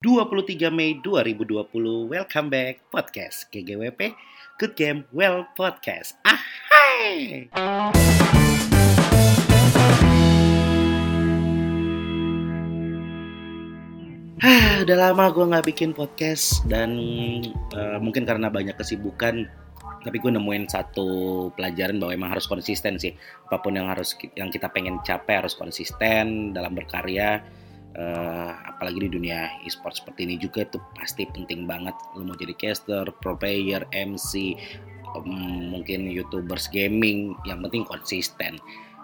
[0.00, 4.16] 23 Mei 2020 Welcome back Podcast GGWP
[4.56, 6.16] Good Game Well Podcast.
[6.24, 7.52] Ahai!
[14.40, 16.96] Ah, udah lama gue nggak bikin podcast dan
[17.76, 19.52] uh, mungkin karena banyak kesibukan
[20.00, 23.12] tapi gue nemuin satu pelajaran bahwa emang harus konsisten sih.
[23.52, 27.59] Apa pun yang harus yang kita pengen capai harus konsisten dalam berkarya
[27.96, 31.94] uh, apalagi di dunia e-sport seperti ini juga itu pasti penting banget.
[32.14, 34.58] Lo mau jadi caster, pro player, MC,
[35.16, 38.60] um, mungkin youtubers gaming yang penting konsisten.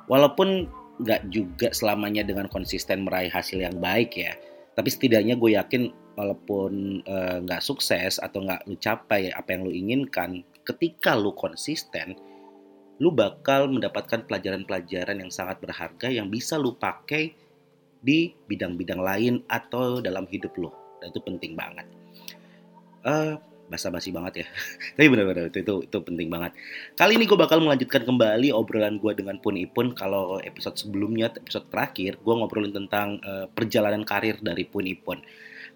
[0.06, 4.32] Walaupun nggak juga selamanya dengan konsisten meraih hasil yang baik ya
[4.77, 5.82] tapi setidaknya gue yakin
[6.16, 11.32] walaupun eh, nggak uh, sukses atau nggak lu capai apa yang lu inginkan ketika lu
[11.32, 12.16] konsisten
[12.96, 17.36] lu bakal mendapatkan pelajaran-pelajaran yang sangat berharga yang bisa lu pakai
[18.06, 20.70] di bidang-bidang lain atau dalam hidup lo
[21.02, 21.87] dan itu penting banget.
[23.02, 23.34] Uh,
[23.66, 24.47] basa-basi banget ya.
[24.97, 26.55] Tapi benar-benar itu, itu itu penting banget.
[26.95, 29.92] Kali ini gue bakal melanjutkan kembali obrolan gue dengan Pun Ipun.
[29.98, 35.19] Kalau episode sebelumnya episode terakhir gue ngobrolin tentang uh, perjalanan karir dari Pun Ipun.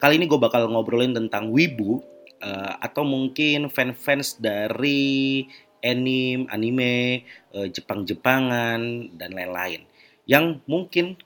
[0.00, 2.00] Kali ini gue bakal ngobrolin tentang Wibu
[2.40, 5.44] uh, atau mungkin fans-fans dari
[5.84, 8.80] anime, anime, uh, Jepang-Jepangan
[9.18, 9.84] dan lain-lain.
[10.24, 11.18] Yang mungkin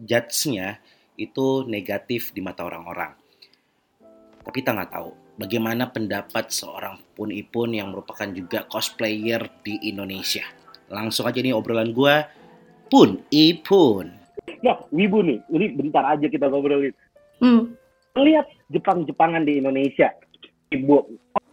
[0.00, 0.80] judge-nya
[1.20, 3.12] itu negatif di mata orang-orang.
[4.40, 10.44] Tapi kita nggak tahu bagaimana pendapat seorang Pun Ipun yang merupakan juga cosplayer di Indonesia.
[10.88, 12.14] Langsung aja nih obrolan gue,
[12.88, 14.06] Pun Ipun.
[14.60, 16.92] Nah, Wibu nih, ini bentar aja kita ngobrolin.
[17.40, 17.72] Hmm.
[18.18, 20.12] Lihat Jepang-Jepangan di Indonesia,
[20.74, 20.96] Ibu,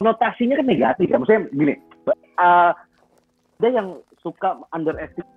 [0.01, 1.15] notasinya kan negatif ya.
[1.21, 1.73] Maksudnya gini,
[2.41, 2.71] uh,
[3.57, 5.36] ada yang suka underestimate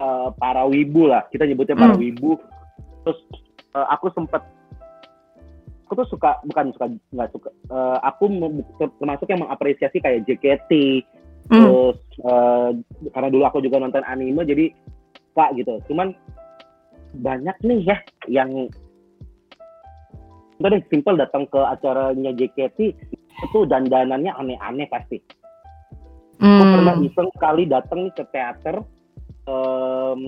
[0.00, 2.02] uh, para wibu lah kita nyebutnya para hmm.
[2.02, 2.38] wibu
[3.04, 3.18] terus
[3.76, 4.42] uh, aku sempat
[5.88, 8.28] aku tuh suka bukan suka nggak suka uh, aku
[9.00, 10.70] termasuk yang mengapresiasi kayak JKT
[11.50, 11.52] hmm.
[11.52, 12.70] terus uh,
[13.14, 14.72] karena dulu aku juga nonton anime jadi
[15.32, 16.12] kak gitu cuman
[17.18, 17.96] banyak nih ya
[18.28, 18.68] yang
[20.58, 22.78] Udah simple datang ke acaranya JKT
[23.38, 25.22] itu dandanannya aneh-aneh pasti.
[26.42, 26.58] Hmm.
[26.58, 28.82] Aku pernah iseng kali datang nih ke teater
[29.48, 30.20] um,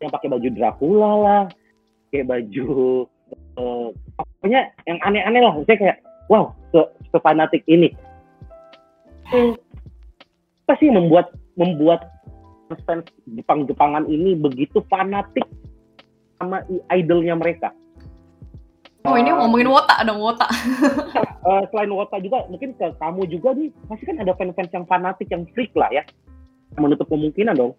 [0.00, 1.42] yang pakai baju Dracula lah,
[2.10, 2.68] kayak baju
[3.60, 5.54] uh, pokoknya yang aneh-aneh lah.
[5.68, 5.98] Saya kayak
[6.32, 7.92] wow, se fanatik ini.
[9.28, 9.52] Hmm,
[10.64, 12.08] apa sih membuat membuat
[12.88, 15.44] fans Jepang-Jepangan ini begitu fanatik
[16.40, 17.72] sama idolnya mereka?
[19.08, 20.44] Oh ini ngomongin Wota dong Wota.
[21.48, 25.28] uh, selain Wota juga mungkin ke kamu juga nih pasti kan ada fans-fans yang fanatik
[25.32, 26.04] yang freak lah ya.
[26.76, 27.72] Menutup kemungkinan dong.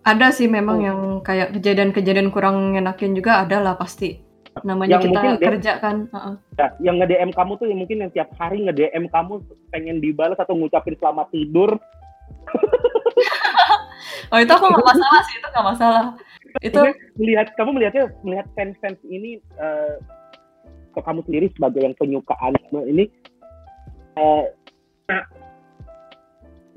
[0.00, 0.84] Ada sih memang oh.
[0.84, 4.20] yang kayak kejadian-kejadian kurang ngenakin juga ada lah pasti.
[4.64, 6.08] Namanya yang kita kerja kan.
[6.10, 6.34] Uh-uh.
[6.58, 10.56] Ya, yang nge-DM kamu tuh yang mungkin yang tiap hari nge-DM kamu pengen dibalas atau
[10.56, 11.76] ngucapin selamat tidur.
[14.32, 16.04] oh itu aku nggak masalah sih, itu nggak masalah.
[16.64, 16.80] Itu
[17.20, 20.00] melihat kamu melihatnya melihat fans-fans ini uh,
[20.90, 23.04] ke kamu sendiri sebagai yang penyuka anime ini
[24.18, 24.44] uh,
[25.06, 25.22] nah,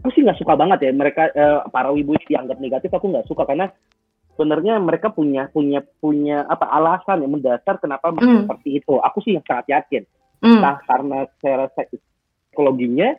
[0.03, 3.47] aku sih nggak suka banget ya mereka uh, para wibu dianggap negatif aku nggak suka
[3.47, 3.71] karena
[4.35, 8.43] sebenarnya mereka punya punya punya apa alasan yang mendasar kenapa mm.
[8.43, 10.03] seperti itu aku sih sangat yakin
[10.43, 10.59] mm.
[10.59, 13.15] entah karena secara psikologinya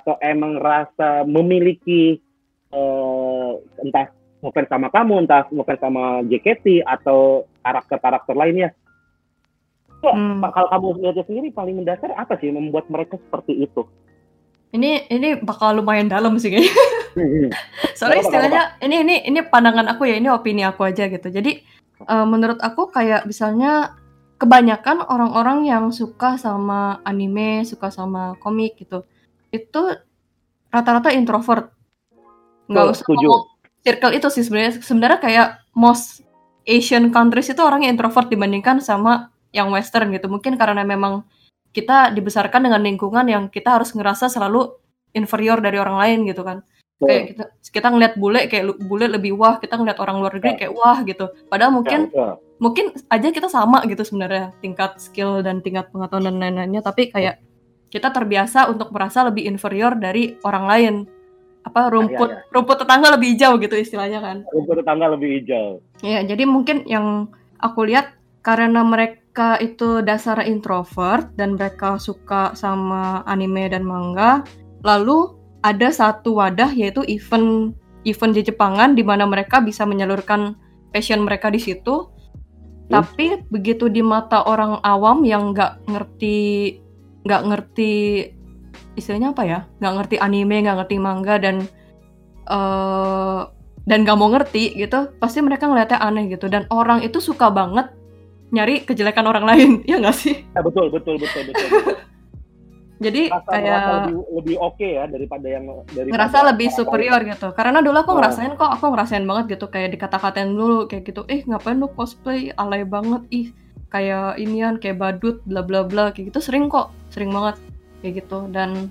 [0.00, 2.16] atau emang rasa memiliki
[2.72, 4.08] uh, entah
[4.40, 8.72] ngefans sama kamu entah ngefans sama JKT atau karakter-karakter lainnya
[10.00, 10.40] mm.
[10.48, 13.84] kalau kamu lihatnya sendiri paling mendasar apa sih membuat mereka seperti itu
[14.72, 16.72] ini ini bakal lumayan dalam sih kayaknya.
[17.98, 21.28] Soalnya istilahnya ini ini ini pandangan aku ya, ini opini aku aja gitu.
[21.28, 21.60] Jadi
[22.08, 23.92] uh, menurut aku kayak misalnya
[24.40, 29.04] kebanyakan orang-orang yang suka sama anime, suka sama komik gitu,
[29.52, 29.82] itu
[30.72, 31.68] rata-rata introvert.
[32.66, 33.44] Nggak oh, usah ngomong
[33.84, 34.72] circle itu sih sebenarnya.
[34.80, 36.24] Sebenarnya kayak most
[36.64, 40.32] Asian countries itu orangnya introvert dibandingkan sama yang Western gitu.
[40.32, 41.28] Mungkin karena memang
[41.72, 44.76] kita dibesarkan dengan lingkungan yang kita harus ngerasa selalu
[45.16, 46.60] inferior dari orang lain gitu kan
[47.00, 47.08] oh.
[47.08, 50.72] kayak kita kita ngeliat bule kayak bule lebih wah kita ngeliat orang luar negeri kayak
[50.72, 52.32] wah gitu padahal mungkin ya, ya.
[52.60, 57.40] mungkin aja kita sama gitu sebenarnya tingkat skill dan tingkat pengetahuan dan lain-lainnya tapi kayak
[57.92, 60.94] kita terbiasa untuk merasa lebih inferior dari orang lain
[61.62, 62.50] apa rumput ya, ya, ya.
[62.50, 67.30] rumput tetangga lebih hijau gitu istilahnya kan rumput tetangga lebih hijau ya jadi mungkin yang
[67.62, 74.44] aku lihat karena mereka mereka itu dasar introvert dan mereka suka sama anime dan manga.
[74.84, 75.32] Lalu
[75.64, 77.72] ada satu wadah yaitu event
[78.04, 80.52] event di Jepangan di mana mereka bisa menyalurkan
[80.92, 82.12] passion mereka di situ.
[82.92, 86.36] Tapi begitu di mata orang awam yang nggak ngerti
[87.24, 87.92] nggak ngerti
[89.00, 89.64] istilahnya apa ya?
[89.80, 91.56] Nggak ngerti anime, nggak ngerti manga dan
[92.52, 93.48] uh,
[93.88, 96.52] dan nggak mau ngerti gitu, pasti mereka ngeliatnya aneh gitu.
[96.52, 98.01] Dan orang itu suka banget
[98.52, 100.44] nyari kejelekan orang lain, ya nggak sih?
[100.52, 101.66] Ya, betul, betul, betul, betul.
[101.72, 101.96] betul.
[103.02, 107.50] Jadi Rasa, kayak lebih, lebih oke ya daripada yang dari ngerasa lebih superior gitu.
[107.50, 111.26] Karena dulu aku ngerasain kok, aku ngerasain banget gitu kayak dikata-katain dulu kayak gitu.
[111.26, 113.50] Eh ngapain lu cosplay alay banget ih
[113.90, 117.58] kayak inian kayak badut bla bla bla kayak gitu sering kok, sering banget
[118.06, 118.86] kayak gitu dan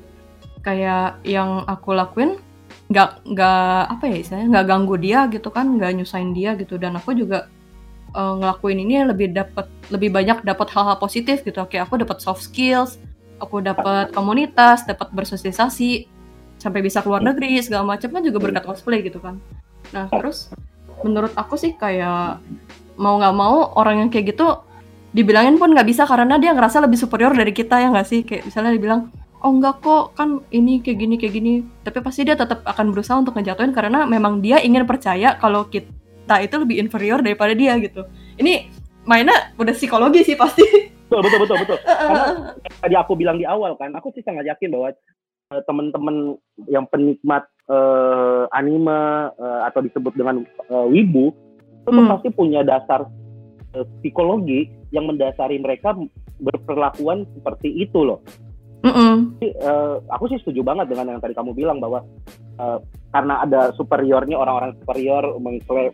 [0.59, 2.35] kayak yang aku lakuin
[2.91, 6.99] nggak nggak apa ya istilahnya nggak ganggu dia gitu kan nggak nyusahin dia gitu dan
[6.99, 7.47] aku juga
[8.15, 11.63] uh, ngelakuin ini lebih dapat lebih banyak dapat hal-hal positif gitu.
[11.67, 13.01] Kayak aku dapat soft skills
[13.41, 16.05] aku dapat komunitas, dapat bersosialisasi,
[16.61, 19.41] sampai bisa keluar negeri segala macam kan juga berkat cosplay gitu kan.
[19.89, 20.53] Nah terus
[21.01, 22.37] menurut aku sih kayak
[23.01, 24.61] mau nggak mau orang yang kayak gitu
[25.11, 28.21] dibilangin pun nggak bisa karena dia ngerasa lebih superior dari kita ya nggak sih?
[28.21, 29.09] Kayak misalnya dibilang
[29.41, 31.53] oh enggak kok kan ini kayak gini kayak gini.
[31.81, 35.89] Tapi pasti dia tetap akan berusaha untuk ngejatuhin karena memang dia ingin percaya kalau kita
[36.39, 38.07] itu lebih inferior daripada dia gitu
[38.39, 38.71] ini
[39.03, 40.63] mainnya udah psikologi sih pasti
[41.11, 42.25] betul betul betul betul karena
[42.79, 44.95] tadi aku bilang di awal kan aku sih sangat yakin bahwa
[45.51, 46.39] uh, teman-teman
[46.71, 51.35] yang penikmat uh, anime uh, atau disebut dengan uh, wibu
[51.81, 52.09] itu hmm.
[52.13, 53.09] pasti punya dasar
[53.75, 55.97] uh, psikologi yang mendasari mereka
[56.41, 58.19] berperlakuan seperti itu loh.
[58.81, 59.13] Mm -hmm.
[59.37, 62.01] Jadi, uh, aku sih setuju banget dengan yang tadi kamu bilang bahwa
[62.57, 62.81] uh,
[63.13, 65.37] karena ada superiornya orang-orang superior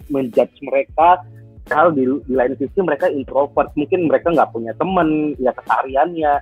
[0.07, 1.19] menjudge mereka
[1.67, 6.33] Padahal di, di lain sisi mereka introvert, mungkin mereka nggak punya teman, ya kesehariannya.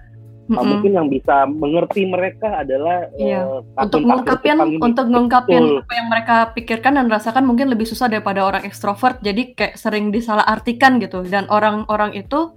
[0.46, 0.68] Mm -hmm.
[0.70, 3.42] mungkin yang bisa mengerti mereka adalah iya.
[3.42, 8.46] uh, untuk mengungkapin untuk mengungkapin apa yang mereka pikirkan dan rasakan mungkin lebih susah daripada
[8.46, 12.54] orang ekstrovert jadi kayak sering disalahartikan gitu dan orang-orang itu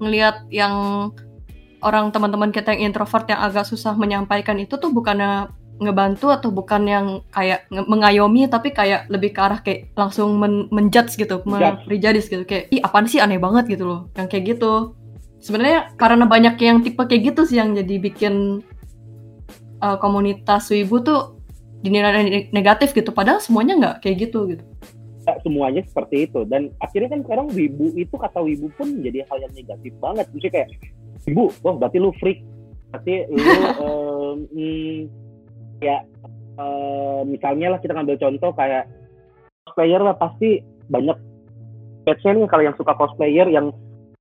[0.00, 1.12] ngelihat yang
[1.84, 6.88] orang teman-teman kita yang introvert yang agak susah menyampaikan itu tuh bukannya ngebantu atau bukan
[6.88, 12.44] yang kayak mengayomi tapi kayak lebih ke arah kayak langsung men menjudge gitu, menjudge gitu.
[12.48, 13.20] Kayak ih apaan sih?
[13.20, 14.96] Aneh banget gitu loh, yang kayak gitu.
[15.36, 18.64] Sebenarnya karena banyak yang tipe kayak gitu sih yang jadi bikin
[19.84, 21.36] uh, komunitas wibu tuh
[21.84, 24.64] dinilai negatif gitu, padahal semuanya nggak kayak gitu gitu.
[25.26, 26.46] Ya, semuanya seperti itu.
[26.46, 30.52] Dan akhirnya kan sekarang wibu itu kata wibu pun menjadi hal yang negatif banget, misalnya
[30.54, 30.68] kayak
[31.26, 32.46] wibu, wah berarti lu freak,
[32.94, 33.42] berarti lu
[33.82, 34.38] um,
[35.82, 36.06] ya
[36.62, 38.86] uh, misalnya lah kita ngambil contoh kayak
[39.66, 41.18] cosplayer lah pasti banyak
[42.06, 43.74] biasanya nih kalau yang suka cosplayer yang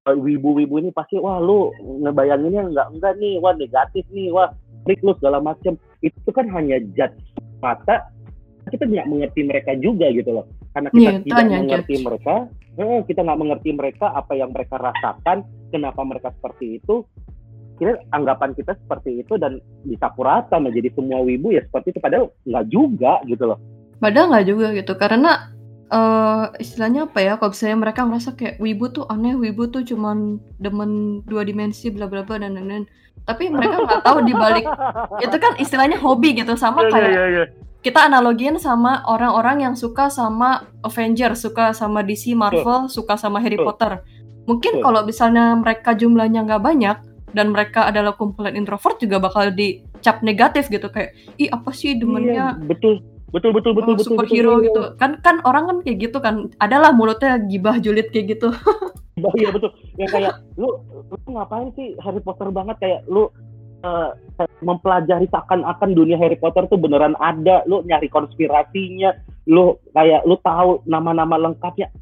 [0.09, 1.69] uh, wibu-wibu ini pasti wah lu
[2.01, 4.49] ngebayanginnya nggak enggak nih wah negatif nih wah
[4.89, 5.77] freak lu segala macem.
[6.01, 7.13] Itu kan hanya judge
[7.61, 8.09] mata.
[8.73, 12.03] Kita tidak mengerti mereka juga gitu loh karena kita yeah, tidak mengerti judge.
[12.03, 12.35] mereka
[12.75, 17.07] eh, kita nggak mengerti mereka apa yang mereka rasakan kenapa mereka seperti itu.
[17.75, 21.99] Kira anggapan kita seperti itu dan bisa kurata menjadi semua wibu ya seperti itu.
[21.99, 23.59] Padahal nggak juga gitu loh.
[23.99, 24.93] Padahal nggak juga gitu.
[24.95, 25.31] Karena
[25.91, 30.39] uh, istilahnya apa ya kalau misalnya mereka merasa kayak wibu tuh aneh wibu tuh cuman
[30.59, 32.87] demen dua dimensi bla bla bla dan lain-lain.
[33.27, 34.67] Tapi mereka nggak tahu di balik
[35.25, 36.55] itu kan istilahnya hobi gitu.
[36.55, 37.47] Sama yeah, kayak yeah, yeah,
[37.85, 43.61] kita analogin sama orang-orang yang suka sama Avenger, suka sama DC, Marvel, suka sama Harry
[43.61, 44.01] Potter.
[44.49, 46.97] Mungkin kalau misalnya mereka jumlahnya nggak banyak,
[47.37, 52.57] dan mereka adalah kumpulan introvert juga bakal dicap negatif gitu kayak ih apa sih demennya?
[52.57, 53.05] iya, betul.
[53.29, 54.81] Betul betul betul oh, betul superhero betul, gitu.
[54.95, 56.49] kan kan orang kan kayak gitu kan.
[56.57, 58.49] Adalah mulutnya gibah julid kayak gitu.
[59.15, 59.71] Iya betul.
[59.95, 62.79] Ya kayak lu lu ngapain sih Harry Potter banget?
[62.79, 63.27] Kayak lu
[63.85, 64.09] uh,
[64.65, 69.13] mempelajari seakan-akan dunia Harry Potter tuh beneran ada lu nyari konspirasinya
[69.45, 71.93] lu kayak lu tahu nama-nama lengkapnya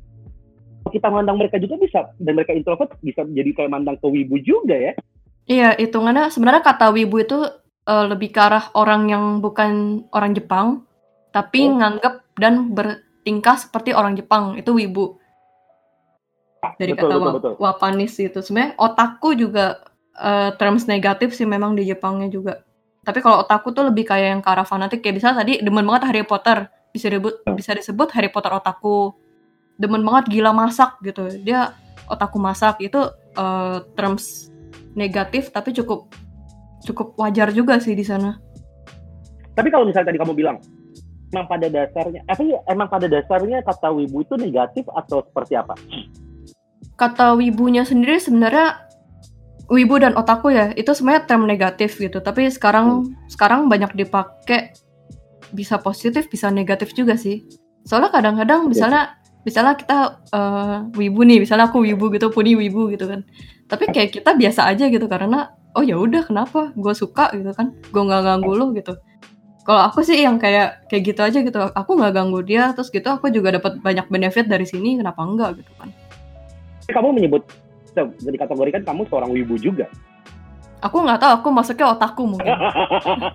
[0.87, 4.79] kita mandang mereka juga bisa dan mereka introvert bisa jadi kayak mandang ke wibu juga
[4.79, 4.95] ya
[5.43, 7.35] Iya, hitungannya sebenarnya kata wibu itu
[7.83, 10.87] uh, lebih ke arah orang yang bukan orang Jepang,
[11.35, 11.83] tapi oh.
[11.83, 15.19] nganggap dan bertingkah seperti orang Jepang, itu wibu.
[16.79, 17.53] Dari betul, kata betul, betul.
[17.59, 18.39] wapanis itu.
[18.39, 19.83] Sebenarnya otaku juga
[20.17, 22.61] uh, terms negatif sih memang di Jepangnya juga.
[23.03, 26.07] Tapi kalau otaku tuh lebih kayak yang ke arah fanatik, kayak bisa tadi demen banget
[26.07, 27.55] Harry Potter, bisa disebut hmm.
[27.57, 29.11] bisa disebut Harry Potter otaku.
[29.75, 31.27] Demen banget gila masak gitu.
[31.41, 31.75] Dia
[32.07, 32.99] otaku masak itu
[33.35, 34.53] uh, terms
[34.93, 36.05] negatif tapi cukup
[36.85, 38.37] cukup wajar juga sih di sana.
[39.53, 40.57] Tapi kalau misalnya tadi kamu bilang
[41.33, 45.73] emang pada dasarnya apa ya emang pada dasarnya kata wibu itu negatif atau seperti apa?
[46.93, 48.92] Kata wibunya sendiri sebenarnya
[49.71, 52.19] wibu dan otaku ya itu sebenarnya term negatif gitu.
[52.19, 53.31] Tapi sekarang hmm.
[53.31, 54.75] sekarang banyak dipakai
[55.53, 57.45] bisa positif bisa negatif juga sih.
[57.85, 59.97] Soalnya kadang-kadang misalnya misalnya kita
[60.31, 63.27] uh, wibu nih, misalnya aku wibu gitu, Puni wibu gitu kan.
[63.67, 67.75] Tapi kayak kita biasa aja gitu karena oh ya udah kenapa, gue suka gitu kan,
[67.75, 68.95] gue nggak ganggu lo gitu.
[69.63, 73.07] Kalau aku sih yang kayak kayak gitu aja gitu, aku nggak ganggu dia, terus gitu
[73.07, 75.89] aku juga dapat banyak benefit dari sini, kenapa enggak gitu kan?
[76.91, 77.47] Kamu menyebut
[77.93, 79.85] jadi kategorikan kamu seorang wibu juga.
[80.83, 82.51] Aku nggak tahu, aku masuknya otakku mungkin.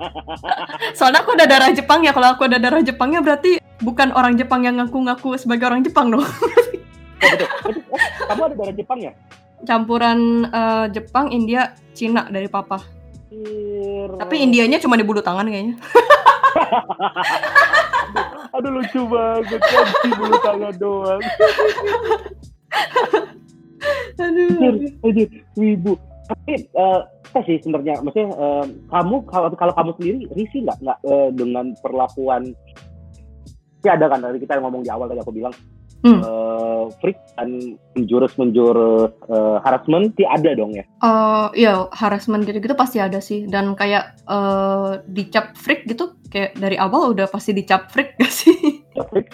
[0.98, 2.12] Soalnya aku ada darah Jepang ya.
[2.12, 6.28] Kalau aku ada darah Jepangnya berarti bukan orang Jepang yang ngaku-ngaku sebagai orang Jepang dong.
[8.28, 9.16] Kamu ada darah Jepang ya?
[9.64, 12.84] Campuran uh, Jepang, India, Cina dari papa.
[13.32, 14.12] Ir...
[14.20, 15.80] Tapi Indianya cuma di bulu tangan kayaknya.
[18.56, 21.20] Aduh lucu banget kan di bulu tangan doang.
[24.18, 24.48] aduh.
[25.06, 25.94] Aduh, wibu.
[26.28, 28.04] Tapi uh, apa sih sebenarnya?
[28.04, 30.78] Maksudnya uh, kamu kalau kalau kamu sendiri risih nggak?
[30.84, 32.52] Nggak uh, dengan perlakuan?
[33.86, 35.54] Ya ada kan tadi kita ngomong di awal tadi aku bilang
[36.02, 36.20] hmm.
[36.20, 40.84] uh, freak dan menjurus menjurus uh, harassment sih ada dong ya.
[41.00, 43.48] Uh, iya harassment gitu-gitu pasti ada sih.
[43.48, 48.84] Dan kayak uh, dicap freak gitu kayak dari awal udah pasti dicap freak gak sih
[49.06, 49.30] freak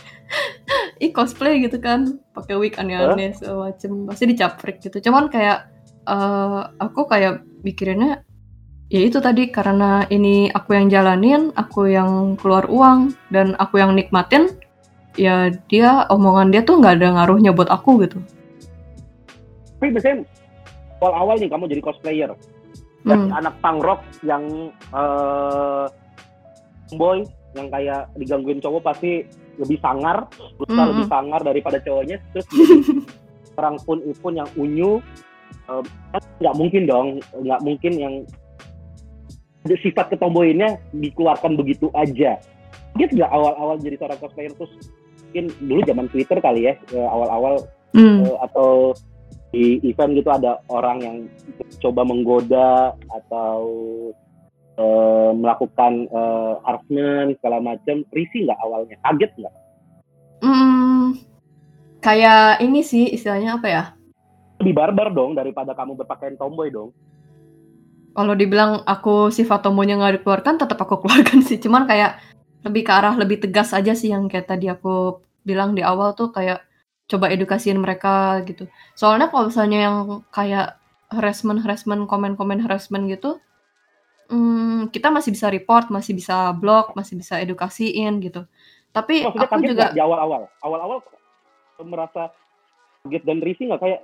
[1.00, 3.72] Ih cosplay gitu kan pakai wig aneh-aneh huh?
[3.72, 5.72] semacam pasti dicap freak gitu cuman kayak
[6.04, 8.20] uh, aku kayak mikirinnya
[8.92, 13.96] ya itu tadi karena ini aku yang jalanin, aku yang keluar uang dan aku yang
[13.96, 14.52] nikmatin,
[15.16, 18.18] ya dia omongan dia tuh nggak ada ngaruhnya buat aku gitu.
[19.80, 20.24] Tapi biasanya
[21.00, 22.30] awal-awal nih kamu jadi cosplayer,
[23.08, 23.34] hmm.
[23.34, 25.88] anak punk rock yang uh,
[26.94, 27.24] boy
[27.54, 29.24] yang kayak digangguin cowok pasti
[29.58, 30.26] lebih sangar,
[30.58, 30.92] berusaha hmm.
[30.94, 32.46] lebih sangar daripada cowoknya, terus
[33.58, 34.98] orang pun pun yang unyu
[36.42, 38.14] nggak mungkin dong nggak mungkin yang
[39.64, 42.36] sifat ketomboyinnya dikeluarkan begitu aja
[42.94, 44.72] dia tidak awal-awal jadi seorang cosplayer terus
[45.32, 47.64] mungkin dulu zaman Twitter kali ya eh, awal-awal
[47.96, 48.28] hmm.
[48.28, 48.92] uh, atau
[49.54, 51.16] di event gitu ada orang yang
[51.80, 53.58] coba menggoda atau
[54.78, 59.54] uh, melakukan uh, harassment segala macam risih nggak awalnya kaget nggak?
[60.44, 61.16] Hmm,
[62.04, 63.84] kayak ini sih istilahnya apa ya?
[64.64, 66.88] lebih barbar dong daripada kamu berpakaian tomboy dong.
[68.16, 71.60] Kalau dibilang aku sifat tomboynya nggak dikeluarkan, tetap aku keluarkan sih.
[71.60, 72.16] Cuman kayak
[72.64, 76.32] lebih ke arah lebih tegas aja sih yang kayak tadi aku bilang di awal tuh
[76.32, 76.64] kayak
[77.04, 78.70] coba edukasiin mereka gitu.
[78.96, 79.96] Soalnya kalau misalnya yang
[80.32, 80.80] kayak
[81.12, 83.36] harassment harassment komen-komen harassment gitu,
[84.28, 88.44] hmm, kita masih bisa report, masih bisa blog, masih bisa edukasiin gitu.
[88.94, 90.98] Tapi Maksudnya aku juga di awal-awal, awal-awal
[91.82, 92.30] merasa
[93.02, 94.00] kaget dan risih nggak kayak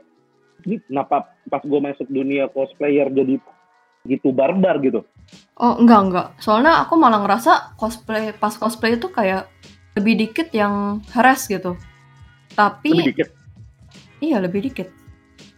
[0.66, 3.40] ini kenapa pas gue masuk dunia cosplayer jadi
[4.08, 5.06] gitu barbar gitu?
[5.60, 9.46] Oh enggak enggak, soalnya aku malah ngerasa cosplay pas cosplay itu kayak
[9.94, 11.76] lebih dikit yang harass gitu.
[12.56, 13.28] Tapi lebih dikit.
[14.20, 14.88] Iya lebih dikit.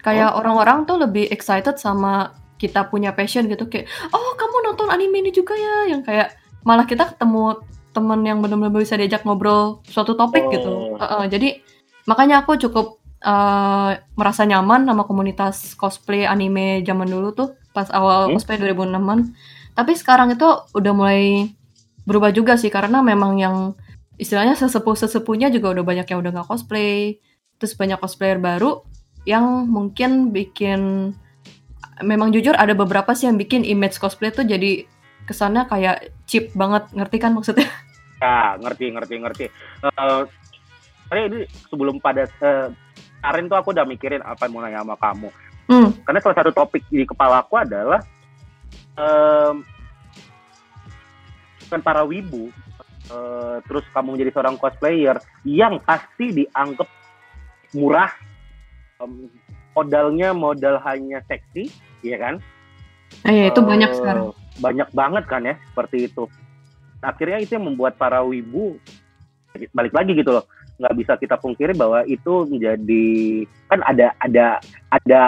[0.02, 4.87] Kayak orang orang-orang tuh lebih excited sama kita punya passion gitu kayak oh kamu nonton
[4.95, 7.59] anime ini juga ya yang kayak malah kita ketemu
[7.92, 10.71] temen yang benar-benar bisa diajak ngobrol suatu topik gitu.
[10.71, 10.97] oh.
[10.97, 11.02] gitu.
[11.02, 11.61] Uh, uh, jadi
[12.09, 18.33] makanya aku cukup uh, merasa nyaman sama komunitas cosplay anime zaman dulu tuh pas awal
[18.33, 18.40] hmm?
[18.40, 19.21] cosplay 2006-an.
[19.73, 21.52] Tapi sekarang itu udah mulai
[22.04, 23.57] berubah juga sih karena memang yang
[24.21, 27.21] istilahnya sesepuh-sesepuhnya juga udah banyak yang udah nggak cosplay.
[27.61, 28.85] Terus banyak cosplayer baru
[29.23, 31.12] yang mungkin bikin
[32.01, 34.89] memang jujur ada beberapa sih yang bikin image cosplay tuh jadi
[35.29, 37.69] kesannya kayak cheap banget, ngerti kan maksudnya?
[38.23, 39.45] Ya, ngerti, ngerti, ngerti.
[39.83, 40.23] Uh,
[41.11, 42.71] ini sebelum pada uh,
[43.19, 45.29] kemarin tuh aku udah mikirin apa yang mau nanya sama kamu.
[45.67, 45.91] Hmm.
[46.07, 47.99] Karena salah satu topik di kepala aku adalah
[48.95, 49.67] um,
[51.67, 52.55] kan para wibu,
[53.11, 56.87] uh, terus kamu menjadi seorang cosplayer yang pasti dianggap
[57.75, 58.15] murah,
[59.03, 59.27] um,
[59.73, 61.73] modalnya modal hanya seksi,
[62.05, 62.35] ya kan?
[63.29, 64.33] Eh, itu uh, banyak sekarang.
[64.61, 66.29] Banyak banget kan ya, seperti itu.
[67.02, 68.79] Akhirnya itu yang membuat para wibu
[69.73, 70.45] balik lagi gitu loh
[70.81, 73.07] nggak bisa kita pungkiri bahwa itu menjadi
[73.69, 74.47] kan ada ada
[74.91, 75.21] ada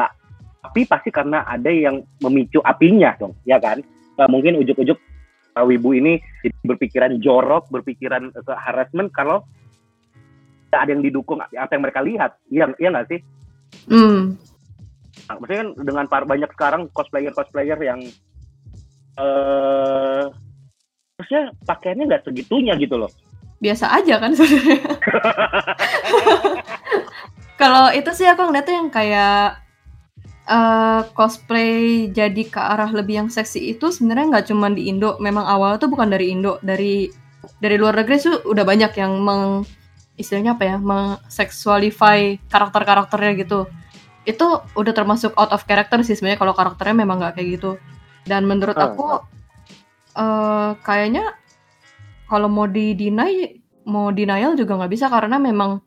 [0.65, 3.85] api pasti karena ada yang memicu apinya dong ya kan
[4.17, 4.97] nah, mungkin ujuk-ujuk
[5.55, 6.19] uh, wibu ini
[6.65, 9.45] berpikiran jorok berpikiran ke harassment kalau
[10.75, 13.21] ada yang didukung apa yang mereka lihat iya iya nggak sih
[13.89, 14.21] hmm.
[15.29, 18.01] nah, maksudnya kan dengan par banyak sekarang cosplayer cosplayer yang
[19.15, 20.27] eh uh,
[21.15, 23.13] maksudnya pakaiannya nggak segitunya gitu loh
[23.65, 24.81] biasa aja kan sebenarnya.
[27.61, 29.63] Kalau itu sih aku ngeliatnya yang kayak
[30.45, 35.17] uh, cosplay jadi ke arah lebih yang seksi itu sebenarnya nggak cuma di Indo.
[35.17, 37.09] Memang awal tuh bukan dari Indo, dari
[37.57, 39.65] dari luar negeri tuh udah banyak yang meng
[40.15, 43.67] istilahnya apa ya, mengseksualify karakter-karakternya gitu.
[44.25, 47.71] Itu udah termasuk out of character sih sebenarnya kalau karakternya memang nggak kayak gitu.
[48.25, 48.89] Dan menurut Ah.
[48.93, 49.09] aku
[50.15, 51.35] eh kayaknya
[52.31, 55.83] kalau mau di-deny mau denial juga nggak bisa karena memang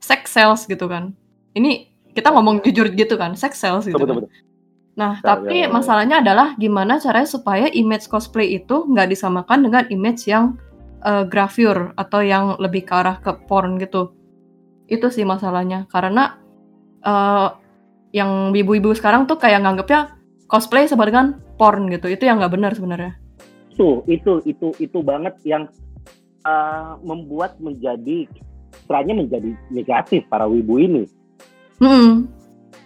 [0.00, 1.12] sex sells gitu kan.
[1.52, 4.28] Ini kita ngomong jujur gitu kan, sex sells gitu Betul, betul, kan.
[4.30, 4.50] betul.
[4.92, 5.68] Nah, Ya, tapi ya, ya.
[5.72, 10.56] masalahnya adalah gimana caranya supaya image cosplay itu nggak disamakan dengan image yang
[11.26, 14.14] gravure atau yang lebih ke arah ke porn gitu.
[14.86, 15.90] Itu sih masalahnya.
[15.90, 16.38] Karena
[17.02, 17.48] eh,
[18.12, 22.12] yang ibu-ibu sekarang tuh kayak nganggapnya cosplay sama dengan porn gitu.
[22.12, 23.16] Itu yang nggak benar sebenarnya.
[23.72, 25.64] Itu, itu, itu, itu banget yang
[26.44, 28.28] uh, membuat menjadi,
[28.76, 31.04] istilahnya menjadi negatif para wibu ini.
[31.80, 32.28] Hmm.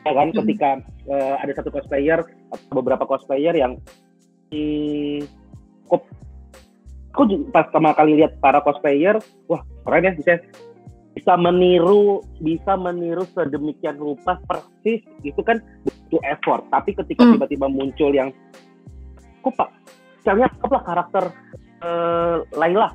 [0.07, 0.39] Ya kan, Hmm.
[0.47, 0.71] ketika
[1.11, 2.23] uh, ada satu cosplayer
[2.55, 3.83] atau beberapa cosplayer yang
[4.47, 5.19] di
[5.91, 6.07] kok
[7.17, 9.17] aku pas pertama kali lihat para cosplayer,
[9.49, 10.37] wah keren ya bisa
[11.17, 16.69] bisa meniru bisa meniru sedemikian rupa persis itu kan butuh effort.
[16.69, 17.41] Tapi ketika Hmm.
[17.41, 18.29] tiba-tiba muncul yang
[19.41, 19.73] kok pak,
[20.21, 21.25] misalnya anggaplah karakter
[21.77, 22.89] eh, Laila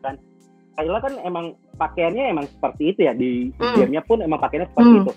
[0.00, 0.16] kan,
[0.80, 1.46] Laila kan emang
[1.76, 3.76] pakaiannya emang seperti itu ya di Hmm.
[3.76, 5.02] gamenya pun emang pakaiannya seperti Hmm.
[5.04, 5.12] itu.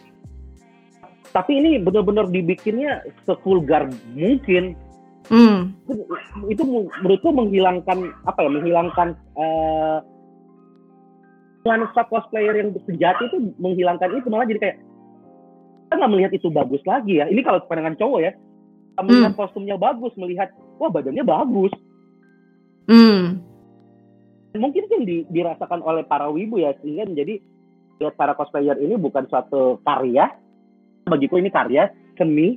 [1.32, 4.76] Tapi ini benar-benar dibikinnya sevulgar mungkin
[5.28, 5.76] Hmm.
[6.48, 9.98] itu menurutku menghilangkan apa ya menghilangkan eh
[11.68, 14.78] nuansa cosplayer yang sejati itu menghilangkan itu malah jadi kayak
[15.88, 18.32] kita nggak melihat itu bagus lagi ya ini kalau pandangan cowok ya
[18.98, 21.76] Kita melihat kostumnya bagus melihat wah badannya bagus
[22.88, 23.44] Hmm.
[24.56, 27.44] mungkin itu yang di- dirasakan oleh para wibu ya sehingga menjadi
[28.00, 30.32] lihat para cosplayer ini bukan suatu karya
[31.04, 32.56] bagiku ini karya seni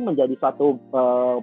[0.00, 1.36] menjadi suatu eh,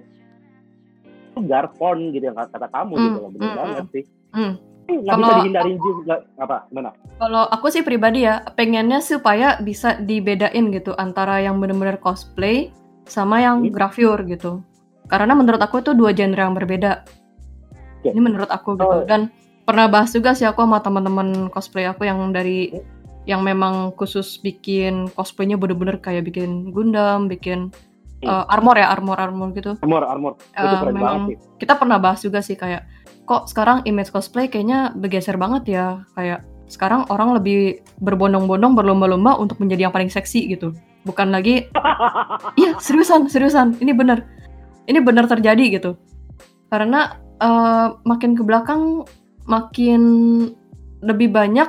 [1.32, 4.54] vulgar porn gitu yang kata kamu Hmm, gitu loh benar hmm, banget sih Hmm.
[4.82, 9.54] Ini nggak bisa Kalau dihindarin juga apa gimana Kalau aku sih pribadi ya, pengennya supaya
[9.62, 12.74] bisa dibedain gitu antara yang bener-bener cosplay
[13.06, 13.70] sama yang Hmm.
[13.70, 14.58] gravure gitu.
[15.06, 17.04] Karena menurut aku itu dua genre yang berbeda.
[18.00, 18.10] Oke.
[18.10, 18.88] Ini menurut aku gitu.
[18.88, 19.06] Oh.
[19.06, 19.30] Dan
[19.62, 22.82] pernah bahas juga sih aku sama teman-teman cosplay aku yang dari Hmm.
[23.22, 27.70] yang memang khusus bikin cosplaynya bener-bener kayak bikin Gundam, bikin
[28.22, 29.74] Eh, armor ya, armor-armor gitu.
[29.78, 30.32] armor armor.
[30.38, 31.58] Itu Eh, keren memang banget sih.
[31.58, 32.86] kita pernah bahas juga sih kayak
[33.22, 35.86] kok sekarang image cosplay kayaknya bergeser banget ya.
[36.14, 40.70] Kayak sekarang orang lebih berbondong-bondong berlomba-lomba untuk menjadi yang paling seksi gitu.
[41.02, 41.66] Bukan lagi
[42.60, 44.22] iya seriusan seriusan ini bener
[44.86, 45.98] ini bener terjadi gitu.
[46.70, 49.02] Karena eh, makin ke belakang
[49.44, 50.02] makin
[51.02, 51.66] lebih banyak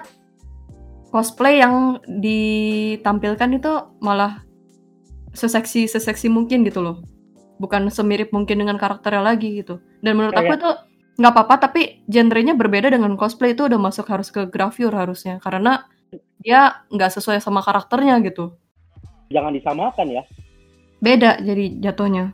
[1.10, 4.46] cosplay yang ditampilkan itu malah
[5.34, 7.02] seseksi seseksi mungkin gitu loh.
[7.58, 9.82] Bukan semirip mungkin dengan karakternya lagi gitu.
[10.02, 10.72] Dan menurut aku Kayak- itu
[11.14, 13.54] nggak apa-apa tapi genrenya berbeda dengan cosplay.
[13.54, 15.38] Itu udah masuk harus ke gravure harusnya.
[15.42, 15.86] Karena
[16.42, 18.54] dia nggak sesuai sama karakternya gitu.
[19.34, 20.24] Jangan disamakan ya.
[21.02, 22.32] Beda jadi jatuhnya.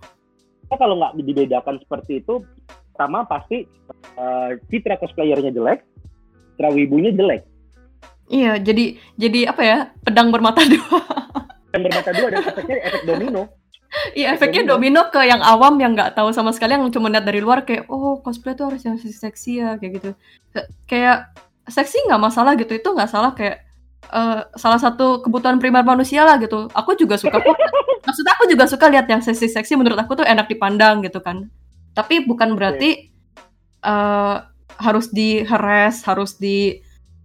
[0.70, 2.46] Kalau nggak dibedakan seperti itu
[2.94, 3.66] pertama pasti
[4.20, 5.82] eh, citra cosplayernya jelek
[6.54, 7.48] citra wibunya jelek.
[8.30, 9.78] Iya jadi jadi apa ya?
[10.06, 11.00] Pedang bermata dua
[11.70, 13.44] dan bermata dua dan efeknya efek domino.
[14.14, 17.26] Iya Efek efeknya domino ke yang awam yang nggak tahu sama sekali yang cuma lihat
[17.26, 20.10] dari luar kayak oh cosplay tuh harus yang seksi ya kayak gitu.
[20.86, 21.34] Kayak
[21.66, 23.66] seksi nggak masalah gitu itu nggak salah kayak
[24.14, 26.70] eh, salah satu kebutuhan primer manusia lah gitu.
[26.70, 27.58] Aku juga suka kok.
[28.06, 31.50] Maksudnya aku juga suka lihat yang seksi-seksi menurut aku tuh enak dipandang gitu kan.
[31.98, 33.10] Tapi bukan berarti
[33.82, 34.36] eh,
[34.80, 36.78] harus di harass harus di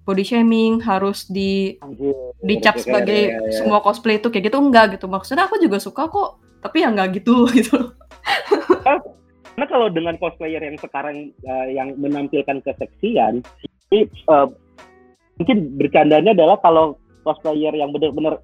[0.05, 2.13] body shaming harus di Anjir,
[2.45, 6.07] dicap sebagai ya, ya, semua cosplay itu kayak gitu enggak gitu maksudnya aku juga suka
[6.09, 7.93] kok tapi ya enggak gitu gitu
[9.55, 13.39] Karena kalau dengan cosplayer yang sekarang eh, yang menampilkan keseksian,
[13.95, 14.47] ini eh,
[15.39, 18.43] mungkin bercandanya adalah kalau cosplayer yang benar-benar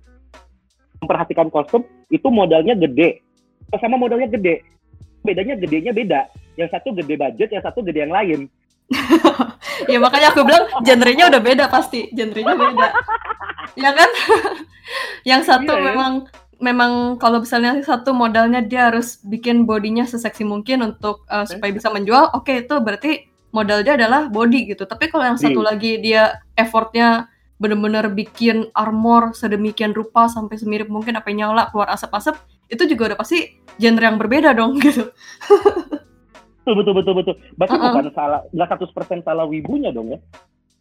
[1.02, 1.82] memperhatikan kostum
[2.14, 3.26] itu modalnya gede,
[3.82, 4.62] sama modalnya gede.
[5.26, 6.20] Bedanya gedenya beda.
[6.54, 8.40] Yang satu gede budget, yang satu gede yang lain.
[9.88, 12.10] ya makanya aku bilang genrenya udah beda pasti.
[12.10, 12.88] Genrenya beda.
[13.78, 14.10] Ya kan?
[15.30, 15.86] Yang satu Iya, ya.
[15.94, 16.12] memang
[16.60, 21.88] memang kalau misalnya satu modalnya dia harus bikin bodinya seseksi mungkin untuk uh, supaya bisa
[21.88, 24.84] menjual oke itu berarti modalnya adalah body gitu.
[24.84, 25.68] Tapi kalau yang satu Hmm.
[25.72, 32.40] lagi dia effortnya bener-bener bikin armor sedemikian rupa sampai semirip mungkin apa nyala keluar asap-asap
[32.72, 35.12] itu juga udah pasti genre yang berbeda dong gitu
[36.60, 37.34] Betul, betul, betul, betul.
[37.56, 37.86] Berarti Uh-uh.
[37.88, 40.20] bukan salah, nggak 100% salah wibunya dong ya?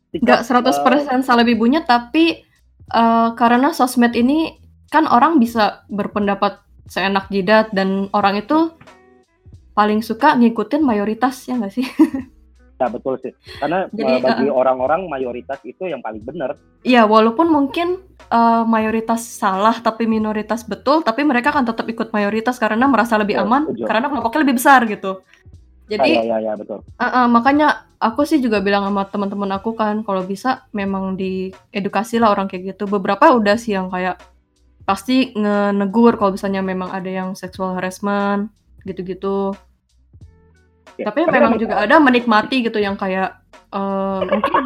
[0.09, 2.41] nggak Ketika, 100% salah ibunya tapi
[2.89, 4.57] eh, karena sosmed ini
[4.89, 8.73] kan orang bisa berpendapat seenak jidat dan orang itu
[9.77, 11.85] paling suka ngikutin mayoritas ya nggak sih
[12.79, 13.35] Ya betul sih.
[13.59, 16.55] Karena Jadi, uh, bagi uh, orang-orang mayoritas itu yang paling benar.
[16.79, 17.99] Iya, walaupun mungkin
[18.31, 23.35] uh, mayoritas salah tapi minoritas betul, tapi mereka akan tetap ikut mayoritas karena merasa lebih
[23.35, 25.19] Ya, aman karena kelompoknya lebih besar gitu.
[25.89, 26.85] Jadi ya, ya, ya, betul.
[26.85, 32.21] uh, uh, makanya aku sih juga bilang sama teman-teman aku kan kalau bisa memang diedukasi
[32.21, 32.85] lah orang kayak gitu.
[32.85, 34.21] Beberapa udah sih yang kayak
[34.85, 38.49] pasti ngenegur kalau misalnya memang ada yang sexual harassment
[38.87, 39.53] gitu-gitu.
[40.97, 43.39] Ya, Tapi tapi memang juga ada menikmati gitu yang kayak
[43.71, 44.63] eh, mungkin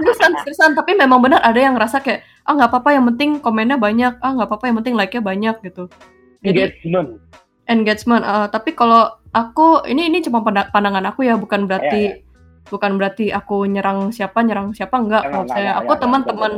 [0.00, 3.78] seriusan seriusan tapi memang benar ada yang ngerasa kayak ah nggak apa-apa yang penting komennya
[3.78, 5.84] banyak ah nggak apa-apa yang penting like-nya banyak gitu.
[6.42, 7.08] Jadi Engagement.
[7.68, 12.24] engagement eh, tapi kalau aku ini ini cuma panda- pandangan aku ya bukan berarti Ya,
[12.66, 15.22] bukan berarti aku nyerang siapa nyerang siapa enggak.
[15.22, 16.52] Kalau saya aku ya, teman-teman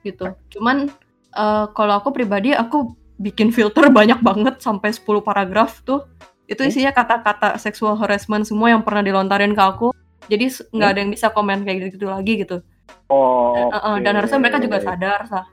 [0.00, 0.24] gitu.
[0.50, 0.88] Cuman
[1.30, 6.02] eh, kalau aku pribadi aku bikin filter banyak banget sampai 10 paragraf tuh.
[6.44, 6.68] Itu Hmm?
[6.68, 9.88] isinya kata-kata sexual harassment semua yang pernah dilontarin ke aku.
[10.24, 10.94] Jadi nggak Hmm?
[10.96, 12.64] ada yang bisa komen kayak gitu, lagi gitu.
[13.06, 15.44] Oh, Eh, eh, dan harusnya mereka juga sadar sah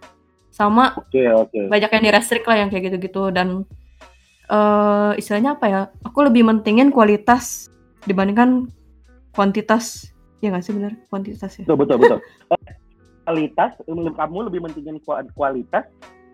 [0.50, 1.60] sama Oke, oke.
[1.68, 3.64] banyak yang direstrik lah yang kayak gitu-gitu dan
[4.52, 7.72] eh istilahnya apa ya aku lebih mentingin kualitas
[8.04, 8.68] dibandingkan
[9.32, 10.12] kuantitas
[10.44, 12.20] ya nggak sih benar kuantitas ya Betul, betul, betul.
[13.24, 15.88] kualitas, kamu lebih mentingin kua- kualitas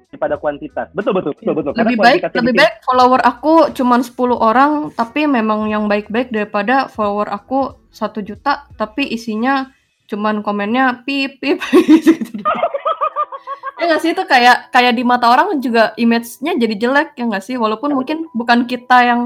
[0.07, 0.87] daripada kuantitas.
[0.95, 1.71] Betul, betul, betul, betul.
[1.75, 6.87] Karena lebih baik lebih baik follower aku cuman 10 orang tapi memang yang baik-baik daripada
[6.87, 9.67] follower aku satu juta tapi isinya
[10.07, 12.39] cuman komennya pip pip gitu.
[13.77, 17.45] Ya nggak sih itu kayak kayak di mata orang juga image-nya jadi jelek ya nggak
[17.45, 17.55] sih?
[17.55, 19.21] Walaupun mungkin bukan kita yang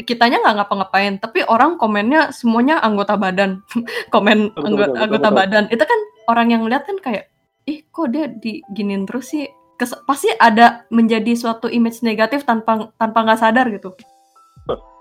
[0.00, 3.60] kitanya nggak ngapa-ngapain tapi orang komennya semuanya anggota badan.
[4.14, 5.38] Komen Betul, anggo- betul, betul, anggota betul.
[5.38, 5.64] badan.
[5.68, 6.00] Itu kan
[6.32, 7.28] orang yang lihat kan kayak
[7.68, 9.44] ih kok dia diginin terus sih?
[9.76, 13.92] Kes- pasti ada menjadi suatu image negatif tanpa tanpa nggak sadar gitu.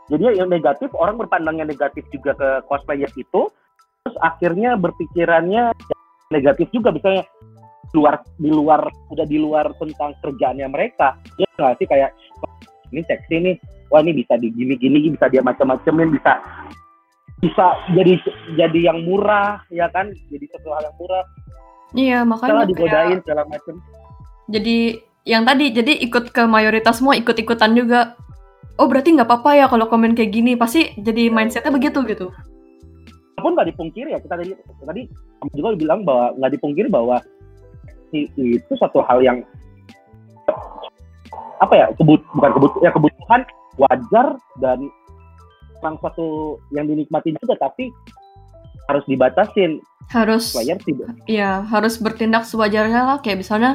[0.09, 3.45] Jadi yang negatif, orang berpandangnya negatif juga ke cosplayer itu,
[4.01, 5.69] terus akhirnya berpikirannya
[6.33, 6.89] negatif juga.
[6.89, 7.29] Misalnya
[7.95, 11.17] luar di luar udah di luar tentang kerjaannya mereka.
[11.41, 11.87] Ya nggak sih?
[11.89, 12.53] Kayak "Wah,
[12.93, 13.55] ini seksi nih.
[13.89, 16.37] Wah ini bisa digini-gini bisa dia macam-macamin bisa
[17.39, 18.19] bisa jadi
[18.53, 20.13] jadi yang murah ya kan?
[20.29, 21.23] Jadi sesuatu hal yang murah.
[21.89, 23.81] Iya makanya kayak digodain segala macam
[24.49, 24.97] jadi
[25.29, 28.17] yang tadi jadi ikut ke mayoritas semua ikut-ikutan juga.
[28.81, 30.57] Oh berarti nggak apa-apa ya kalau komen kayak gini.
[30.57, 32.33] Pasti jadi mindsetnya begitu gitu.
[33.37, 34.19] Pun nggak dipungkiri ya.
[34.19, 35.01] Kita tadi tadi
[35.53, 37.21] juga bilang bahwa nggak dipungkiri bahwa
[38.13, 39.41] i- itu satu hal yang
[41.59, 43.41] apa ya kebut bukan kebut ya kebutuhan
[43.75, 44.27] wajar
[44.63, 44.79] dan
[45.79, 47.91] orang satu yang dinikmati juga tapi
[48.89, 49.79] harus dibatasin.
[50.09, 51.13] Harus player tidak.
[51.29, 53.17] ya harus bertindak sewajarnya lah.
[53.21, 53.71] Kayak misalnya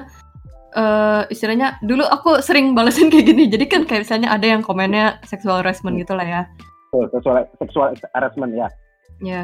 [0.74, 3.46] eh istilahnya dulu aku sering balesin kayak gini.
[3.46, 6.42] Jadi kan kayak misalnya ada yang komennya sexual harassment gitu lah ya.
[6.90, 8.66] Oh, seksual seksual harassment ya.
[9.22, 9.42] Ya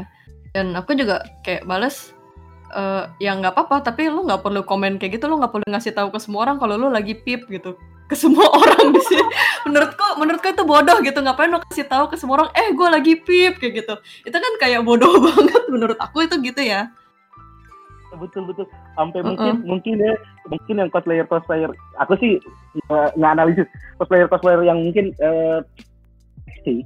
[0.50, 2.10] dan aku juga kayak bales
[2.70, 5.90] eh ya nggak apa-apa tapi lu nggak perlu komen kayak gitu lu nggak perlu ngasih
[5.90, 7.74] tahu ke semua orang kalau lu lagi pip gitu.
[8.06, 9.22] Ke semua orang di sini.
[9.66, 11.18] Menurutku menurutku itu bodoh gitu.
[11.18, 13.94] Ngapain lu kasih tahu ke semua orang eh gue lagi pip kayak gitu.
[14.26, 16.90] Itu kan kayak bodoh banget menurut aku itu gitu ya.
[18.10, 18.66] Betul betul.
[18.98, 19.30] Sampai Uh-uh.
[19.30, 20.14] mungkin mungkin ya
[20.50, 21.70] mungkin yang cosplayer cosplayer.
[22.02, 22.42] Aku sih
[22.90, 23.66] nge- nge-analisis
[23.98, 25.58] cosplayer cosplayer yang mungkin eh,
[26.66, 26.82] sih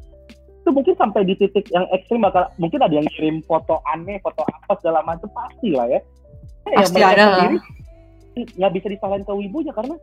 [0.65, 4.41] itu mungkin sampai di titik yang ekstrim bakal mungkin ada yang kirim foto aneh foto
[4.49, 6.01] apa segala macam pasti lah ya
[6.65, 7.29] Eh, yang Pasti mereka ada lah.
[7.37, 7.57] sendiri
[8.57, 9.95] nggak bisa disalahin ke wibunya karena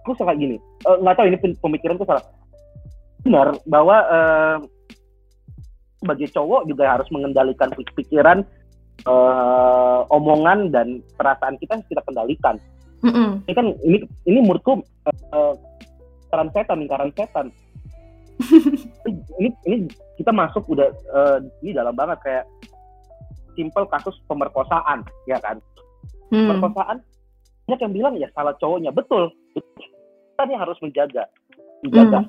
[0.00, 2.24] aku suka gini eh, nggak tahu ini pem- pemikiranku salah
[3.20, 4.56] benar bahwa eh,
[6.00, 8.40] sebagai cowok juga harus mengendalikan pik- pikiran
[9.04, 12.56] eh, omongan dan perasaan kita harus kita kendalikan.
[13.04, 13.44] Mm-mm.
[13.44, 15.52] Ini kan ini ini menurutku eh,
[16.24, 17.46] lingkaran setan, lingkaran setan.
[19.38, 19.76] Ini ini
[20.18, 22.44] kita masuk udah eh, ini dalam banget kayak
[23.58, 25.58] simple kasus pemerkosaan, ya kan?
[26.30, 26.46] Hmm.
[26.54, 27.02] Pemerkosaan
[27.68, 29.34] banyak yang bilang ya salah cowoknya, betul.
[29.52, 31.26] Kita nih harus menjaga,
[31.82, 32.24] menjaga.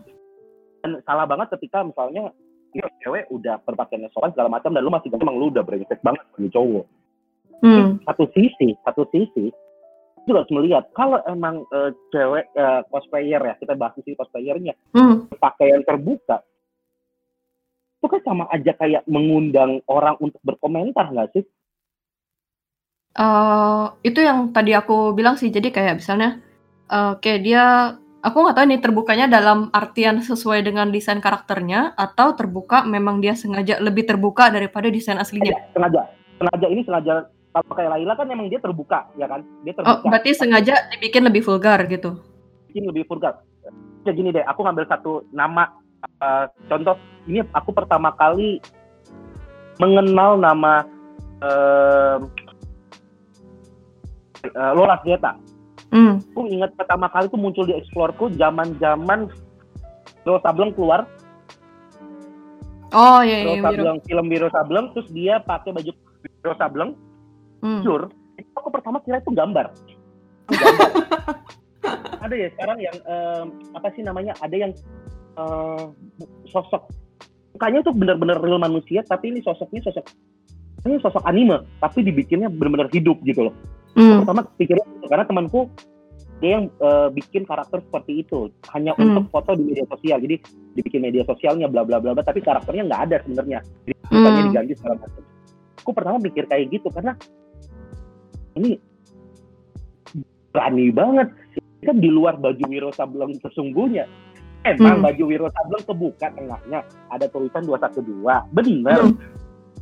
[0.82, 2.34] Dan salah banget ketika misalnya
[2.74, 6.22] ini cewek udah berpakaiannya sopan segala macam dan lu masih emang lu udah brengsek banget
[6.34, 6.86] sebagai cowok.
[7.60, 8.00] Hmm.
[8.08, 9.52] satu sisi satu sisi
[10.30, 10.84] juga harus melihat.
[10.94, 15.26] Kalau emang eh, cewek eh, cosplayer ya kita bahas sisi cosplayernya Hmm.
[15.42, 16.46] pakaian terbuka
[18.00, 21.44] itu kan sama aja kayak mengundang orang untuk berkomentar nggak sih?
[23.20, 25.52] Eh, itu yang tadi aku bilang sih.
[25.52, 26.39] Jadi kayak misalnya
[26.88, 27.63] eh, kayak dia
[28.24, 33.36] aku nggak tahu ini terbukanya dalam artian sesuai dengan desain karakternya atau terbuka memang dia
[33.36, 35.60] sengaja lebih terbuka daripada desain aslinya.
[35.76, 36.08] Sengaja
[36.39, 37.28] sengaja ini sengaja
[37.63, 41.24] kalau kayak Laila kan emang dia terbuka ya kan dia oh terbuka berarti sengaja dibikin
[41.28, 42.19] lebih vulgar gitu
[42.72, 43.43] bikin lebih vulgar
[44.08, 45.69] ya gini deh aku ngambil satu nama
[46.02, 46.95] eh, contoh
[47.28, 48.58] ini aku pertama kali
[49.80, 50.84] mengenal nama
[51.39, 52.17] uh,
[54.45, 55.36] uh, Lola Zeta.
[55.89, 56.22] Hmm.
[56.22, 59.32] Aku ingat pertama kali itu muncul di Exploreku zaman-zaman
[60.28, 61.10] Wiro Sableng keluar.
[62.93, 63.63] Oh iya Wiro iya.
[63.65, 65.91] Sableng, film Wiro Sableng, terus dia pakai baju
[66.22, 66.91] Wiro Sableng,
[67.60, 67.84] Hmm.
[67.84, 68.02] jujur,
[68.56, 69.72] aku pertama kira itu gambar.
[70.50, 70.89] gambar.
[72.26, 73.45] ada ya sekarang yang em,
[73.76, 74.36] apa sih namanya?
[74.39, 74.72] Ada yang
[75.39, 75.84] eh,
[76.52, 76.88] sosok
[77.56, 80.06] mukanya tuh benar-benar real manusia, tapi ini sosoknya sosok
[80.88, 83.54] ini sosok anime, tapi dibikinnya benar-benar hidup gitu loh.
[84.00, 84.24] Hmm.
[84.24, 85.67] Pertama pikirnya karena temanku
[86.39, 89.12] dia yang eh, bikin karakter seperti itu hanya Hmm.
[89.19, 90.24] untuk foto di media sosial.
[90.24, 90.39] Jadi
[90.80, 93.60] dibikin media sosialnya bla bla bla bla, tapi karakternya nggak ada sebenarnya.
[93.84, 94.48] Jadi Hmm.
[94.48, 95.24] diganti segala macam.
[95.84, 97.15] Aku pertama mikir kayak gitu karena
[98.58, 98.80] ini
[100.50, 101.30] berani banget
[101.80, 104.04] Ini kan di luar baju Wiro Sableng sesungguhnya.
[104.68, 105.06] Emang Hmm.
[105.08, 108.44] baju Wiro Sableng kebuka tengahnya ada tulisan 212.
[108.52, 109.00] Bener.
[109.00, 109.16] Hmm.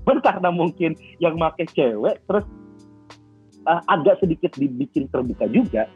[0.06, 2.46] Bener karena mungkin yang make cewek terus
[3.66, 5.90] uh, agak sedikit dibikin terbuka juga.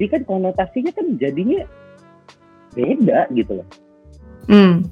[0.00, 1.62] Jadi kan konotasinya kan jadinya
[2.72, 3.68] beda gitu loh.
[4.48, 4.88] Hmm.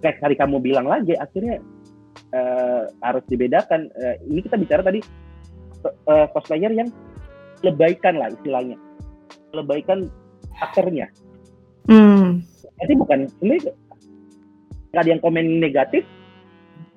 [0.00, 1.60] Kayak tadi kamu bilang lagi akhirnya
[2.32, 3.92] uh, harus dibedakan.
[3.92, 5.04] Uh, ini kita bicara tadi
[5.82, 6.88] uh, cosplayer yang
[7.60, 8.76] lebaikan lah istilahnya.
[9.52, 10.08] Lebaikan
[10.56, 11.08] aktornya.
[11.86, 12.44] Hmm.
[12.80, 13.18] Jadi bukan
[14.90, 16.02] nggak ada yang komen negatif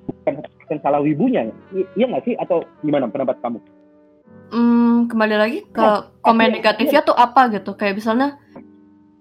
[0.04, 0.34] bukan
[0.66, 3.62] bukan salah wibunya I- iya nggak sih atau gimana pendapat kamu
[4.50, 8.38] Hmm, kembali lagi ke Nah, komen tapi- negatifnya tuh apa gitu kayak misalnya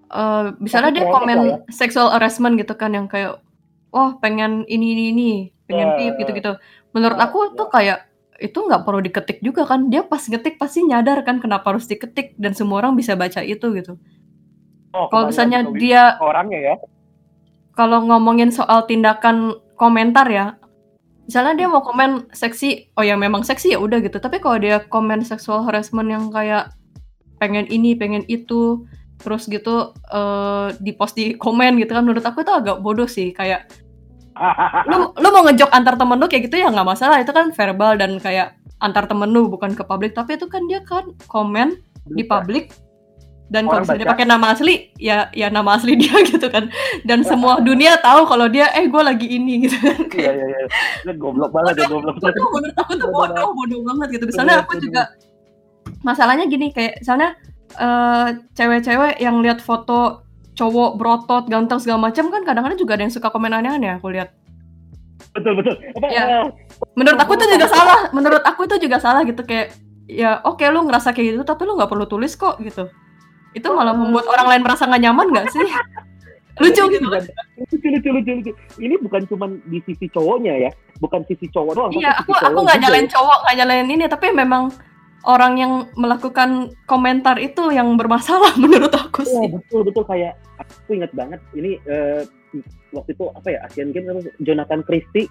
[0.09, 1.57] eh misalnya dia komen ya.
[1.69, 3.41] sexual harassment gitu kan yang kayak
[3.89, 5.31] wah pengen ini ini ini
[5.65, 5.97] pengen Ya.
[5.97, 6.53] pip gitu-gitu
[6.93, 7.53] menurut Ya, aku ya.
[7.57, 7.99] tuh kayak
[8.43, 9.87] itu nggak perlu diketik juga kan.
[9.87, 13.71] Dia pas ngetik pasti nyadar kan kenapa harus diketik dan semua orang bisa baca itu
[13.79, 13.95] gitu.
[14.93, 16.75] Oh, kalau misalnya dia orangnya ya?
[17.73, 20.61] Kalau ngomongin soal tindakan komentar ya
[21.27, 24.19] misalnya dia mau komen seksi oh ya memang seksi ya udah gitu.
[24.19, 26.75] Tapi kalau dia komen sexual harassment yang kayak
[27.39, 28.85] pengen ini pengen itu
[29.23, 33.31] terus gitu eh di post di komen gitu kan menurut aku itu agak bodoh sih.
[33.33, 33.71] Kayak
[34.89, 37.21] lu lu mau ngejok antar temen lu kayak gitu ya nggak masalah.
[37.21, 40.17] Itu kan verbal dan kayak antar temen lu bukan ke publik.
[40.17, 41.77] Tapi itu kan dia kan komen
[42.09, 42.73] di publik
[43.53, 46.73] dan kalau misalnya pakai nama asli ya ya nama asli dia gitu kan.
[47.05, 50.01] Dan semua dunia tahu kalau dia eh gue lagi ini gitu kan.
[50.09, 51.13] Iya iya iya.
[51.21, 52.41] Goblok banget ya goblok banget.
[52.41, 54.25] bodoh menurut aku tuh Bodoh bodoh banget gitu.
[54.33, 55.13] Misalnya aku juga
[56.01, 57.37] masalahnya gini kayak misalnya
[57.77, 63.15] eh, cewek-cewek yang lihat foto cowok berotot ganteng segala macam kan kadang-kadang juga ada yang
[63.15, 64.37] suka komen aneh-aneh aku lihat.
[65.33, 65.75] Betul betul.
[65.97, 66.25] Apa Ya.
[66.93, 68.01] menurut aku itu juga salah.
[68.11, 69.73] Menurut aku itu juga salah gitu kayak
[70.05, 72.93] ya oke lu ngerasa kayak gitu tapi lu nggak perlu tulis kok gitu.
[73.53, 75.65] Itu malah membuat orang lain merasa nggak nyaman nggak sih?
[76.61, 77.09] Lucu ini gitu.
[77.09, 77.33] bukan-
[77.65, 78.53] lucu lucu lucu lucu.
[78.77, 82.79] Ini bukan cuma di sisi cowoknya ya bukan sisi cowok doang iya aku aku nggak
[82.79, 83.13] nyalain ya.
[83.19, 84.71] cowok nggak nyalain ini tapi memang
[85.25, 86.51] orang yang melakukan
[86.85, 89.49] komentar itu yang bermasalah menurut aku Iya sih.
[89.51, 90.05] betul betul.
[90.05, 92.23] Kayak aku ingat banget ini eh,
[92.91, 95.31] waktu itu apa ya Asian Games apa, Jonathan Christie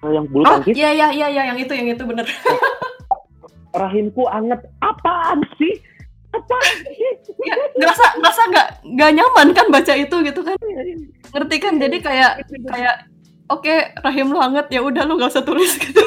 [0.00, 0.74] eh, yang bulu oh tangkis.
[0.74, 2.26] iya iya iya iya yang itu yang itu bener.
[3.76, 4.64] Rahimku anget.
[4.80, 5.76] Apaan sih?
[6.36, 7.12] Sih?
[7.44, 10.56] Ya, ngerasa ngerasa nggak nggak nyaman kan baca itu gitu kan?
[11.32, 11.74] Ngerti kan?
[11.76, 12.32] Jadi kayak
[12.68, 12.94] kayak
[13.50, 14.66] oke rahim lu hangat.
[14.70, 16.02] Ya udah lu nggak usah tulis gitu.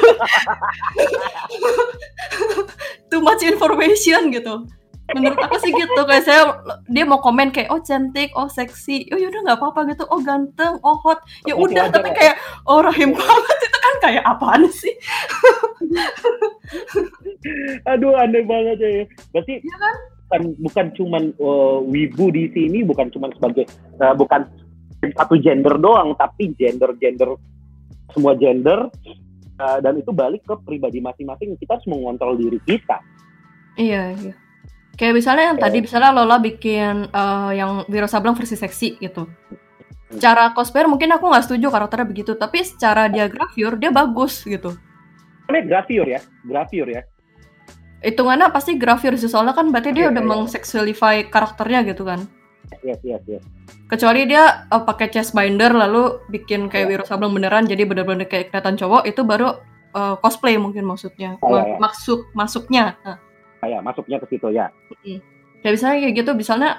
[3.10, 4.66] Too much information gitu.
[5.10, 6.00] Menurut aku sih gitu.
[6.06, 6.42] Kayak saya
[6.86, 9.10] dia mau komen kayak oh cantik oh seksi.
[9.10, 10.04] Oh yaudah nggak apa-apa gitu.
[10.08, 11.20] Oh ganteng oh hot.
[11.44, 12.16] Ya udah tapi ya?
[12.16, 12.34] kayak
[12.70, 14.94] oh rahim hangat itu kan kayak apaan sih?
[17.90, 19.04] Aduh aneh banget ya.
[19.34, 19.96] Berarti Iya kan?
[20.30, 23.66] bukan bukan cuman eh, wibu di sini bukan cuman sebagai
[23.98, 24.46] eh, bukan
[25.00, 27.32] satu gender doang tapi gender gender
[28.12, 28.90] semua gender
[29.56, 31.56] eh, dan itu balik ke pribadi masing-masing.
[31.56, 33.00] Kita harus mengontrol diri kita.
[33.78, 34.34] Iya iya.
[34.98, 39.24] Kayak misalnya yang tadi misalnya Lola bikin eh, yang Wiro Sableng versi seksi gitu.
[40.10, 44.74] Secara cosplayer mungkin aku nggak setuju karakternya begitu tapi secara dia grafur dia bagus gitu.
[45.48, 47.02] Ini grafir ya grafir ya.
[48.00, 50.30] Hitungannya pasti grafir sih soalnya kan berarti dia Iya, udah iya.
[50.34, 52.24] mengseksualify karakternya gitu kan
[52.82, 53.42] yes yes yes.
[53.90, 58.54] Kecuali dia eh, pakai chest binder lalu bikin kayak Wiro Sableng beneran jadi bener-bener kayak
[58.54, 59.58] kelihatan cowok itu baru
[59.94, 61.36] eh, cosplay mungkin maksudnya.
[61.42, 61.78] Oh, Ma- iya, iya.
[61.82, 63.18] maksud masuknya Nah,
[63.60, 64.70] kayak masuknya ke situ ya.
[65.60, 66.70] Kayak misalnya kayak gitu misalnya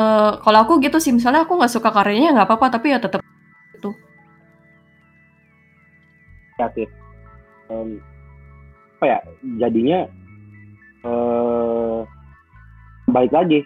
[0.00, 3.20] eh, kalau aku gitu sih misalnya aku nggak suka karyanya nggak apa-apa tapi ya tetap
[6.58, 6.88] ya sih
[7.68, 8.00] Em,
[8.98, 9.18] apa ya
[9.60, 10.08] jadinya
[11.04, 12.00] eh
[13.12, 13.60] balik lagi.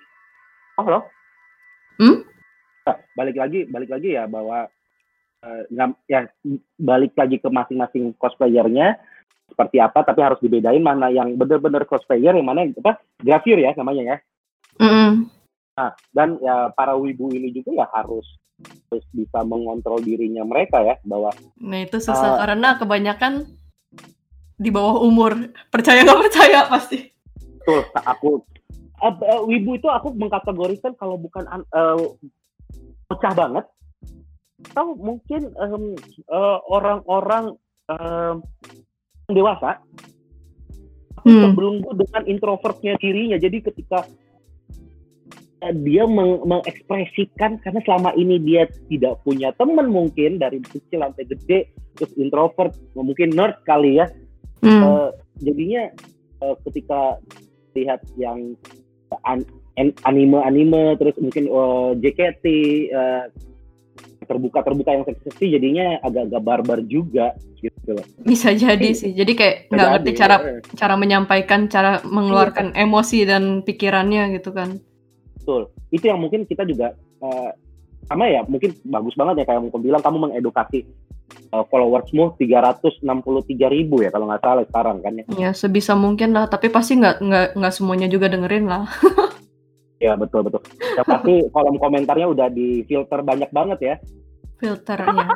[0.75, 1.07] Oh loh
[2.01, 2.25] Hmm?
[2.83, 4.67] Nah, balik lagi balik lagi ya bahwa
[5.43, 5.63] uh,
[6.07, 6.27] ya
[6.79, 8.99] balik lagi ke masing-masing cosplayernya
[9.53, 13.77] seperti apa tapi harus dibedain mana yang benar-benar cosplayer yang mana yang apa grafir ya
[13.77, 14.17] namanya ya
[14.81, 15.11] mm -hmm.
[15.77, 18.25] nah dan ya para wibu ini juga ya harus
[18.89, 21.29] harus bisa mengontrol dirinya mereka ya bahwa
[21.61, 23.33] nah itu susah uh, karena kebanyakan
[24.57, 27.13] di bawah umur percaya nggak percaya pasti
[27.61, 28.31] betul aku
[29.03, 31.99] uh, uh, wibu itu aku mengkategorikan kalau bukan uh,
[33.11, 33.67] pecah banget
[34.73, 35.51] atau mungkin
[36.71, 37.59] orang-orang
[37.91, 39.83] um, uh, uh, dewasa
[41.27, 41.43] hmm.
[41.43, 44.07] terbelenggu dengan introvertnya dirinya jadi ketika
[45.83, 51.71] dia meng mengekspresikan karena selama ini dia tidak punya teman mungkin dari kecil sampai gede
[51.95, 54.07] terus introvert mungkin nerd kali ya
[54.63, 54.83] hmm.
[54.83, 55.87] uh, jadinya
[56.43, 57.19] uh, ketika
[57.79, 58.59] lihat yang
[59.25, 59.45] an
[60.05, 62.45] anime-anime terus mungkin uh, JKT
[62.93, 63.25] uh,
[64.27, 68.07] terbuka terbuka yang seksi jadinya agak-agak barbar juga gitu loh.
[68.23, 69.13] Bisa jadi sih.
[69.13, 70.53] Jadi kayak nggak ngerti cara ya.
[70.79, 72.87] cara menyampaikan, cara mengeluarkan iya.
[72.87, 74.79] emosi dan pikirannya gitu kan.
[75.39, 75.69] Betul.
[75.91, 77.51] Itu yang mungkin kita juga uh,
[78.07, 80.87] sama ya, mungkin bagus banget ya kayak kamu bilang kamu mengedukasi
[81.53, 83.05] uh, followersmu 363
[83.69, 85.25] ribu ya kalau nggak salah sekarang kan ya.
[85.37, 88.89] Ya sebisa mungkin lah, tapi pasti nggak nggak nggak semuanya juga dengerin lah.
[90.05, 90.65] ya betul betul.
[90.97, 93.95] Ya pasti kolom komentarnya udah difilter banyak banget ya.
[94.59, 95.29] Filternya.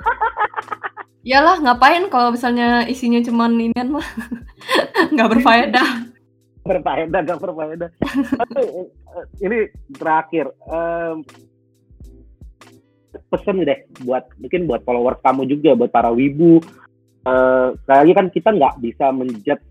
[1.26, 4.06] Iyalah, ngapain kalau misalnya isinya cuma inian mah
[5.12, 5.88] nggak berfaedah.
[6.66, 7.90] berfaedah, nggak berfaedah.
[9.38, 11.22] ini terakhir, um,
[13.28, 16.60] pesen deh buat mungkin buat followers kamu juga, buat para wibu.
[17.26, 19.64] Uh, lagi kan kita nggak bisa menjudge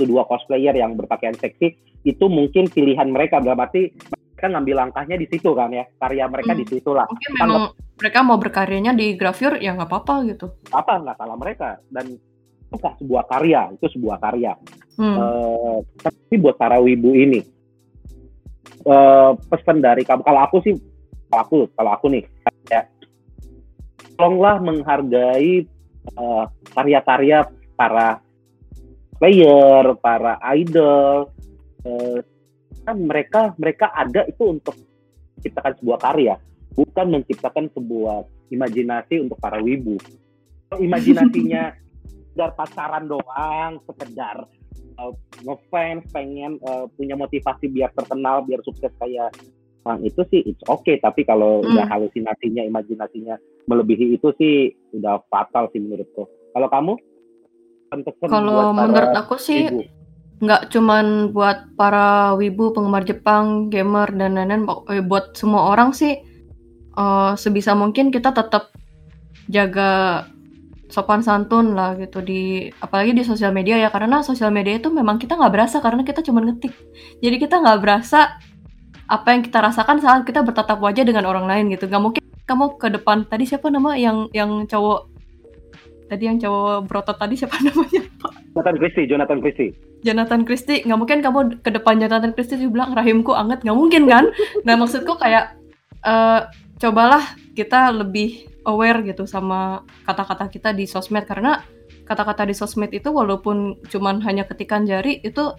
[0.00, 3.92] kedua cosplayer yang berpakaian seksi itu mungkin pilihan mereka berarti
[4.44, 6.60] mereka ngambil langkahnya di situ kan ya karya mereka hmm.
[6.60, 7.64] di situ lah mungkin memang
[7.96, 12.12] mereka mau berkaryanya di grafir ya nggak apa-apa gitu apa nggak salah mereka dan
[12.68, 14.52] itu sebuah karya itu sebuah karya
[15.00, 15.16] hmm.
[15.16, 17.40] uh, tapi buat para wibu ini
[18.84, 20.74] uh, pesan dari kamu kalau aku sih
[21.40, 22.24] aku kalau aku nih
[22.70, 22.86] ya
[24.14, 25.66] tolonglah menghargai
[26.14, 28.22] uh, karya-karya para
[29.18, 31.30] player para idol
[31.86, 32.18] uh,
[32.84, 34.76] kan mereka mereka ada itu untuk
[35.44, 36.34] menciptakan sebuah karya,
[36.72, 38.16] bukan menciptakan sebuah
[38.48, 40.00] imajinasi untuk para wibu.
[40.68, 41.76] Kalau imajinasinya
[42.32, 44.48] sekedar pacaran doang, sekedar
[45.00, 45.12] uh,
[45.44, 49.32] ngefans, pengen uh, punya motivasi biar terkenal, biar sukses kayak
[49.84, 50.96] orang itu sih it's okay.
[50.98, 51.68] Tapi kalau hmm.
[51.76, 53.36] udah halusinasinya imajinasinya
[53.68, 56.28] melebihi itu sih udah fatal sih menurutku.
[56.56, 56.94] Kalau kamu?
[58.26, 59.86] Kalau menurut aku sih ibu.
[60.42, 66.18] nggak cuman buat para wibu penggemar Jepang, gamer dan lain-lain, eh, buat semua orang sih
[66.98, 68.74] uh, sebisa mungkin kita tetap
[69.46, 70.24] jaga
[70.90, 73.94] sopan santun lah gitu di apalagi di sosial media ya.
[73.94, 76.74] Karena sosial media itu memang kita nggak berasa karena kita cuma ngetik.
[77.22, 78.38] Jadi kita nggak berasa
[79.08, 81.88] apa yang kita rasakan saat kita bertatap wajah dengan orang lain gitu.
[81.88, 85.08] Nggak mungkin kamu ke depan tadi siapa nama yang yang cowok
[86.08, 88.04] tadi yang cowok brotot tadi siapa namanya
[88.54, 89.72] Jonathan Christie Jonathan Christie.
[90.04, 90.80] Jonathan Christie.
[90.84, 93.64] Nggak mungkin kamu ke depan Jonathan Christie bilang rahimku anget.
[93.64, 94.24] Nggak mungkin kan?
[94.68, 95.56] Nah maksudku kayak
[96.04, 96.46] uh,
[96.78, 97.24] cobalah
[97.56, 101.24] kita lebih aware gitu sama kata-kata kita di sosmed.
[101.24, 101.64] Karena
[102.04, 105.56] kata-kata di sosmed itu walaupun cuman hanya ketikan jari itu